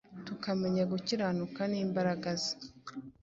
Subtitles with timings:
[0.27, 2.53] tukamenya gukiranuka n’imbaraga Ze.